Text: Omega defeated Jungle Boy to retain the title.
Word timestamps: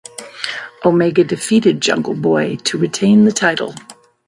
Omega 0.83 1.23
defeated 1.23 1.79
Jungle 1.79 2.15
Boy 2.15 2.55
to 2.63 2.79
retain 2.79 3.23
the 3.25 3.31
title. 3.31 3.75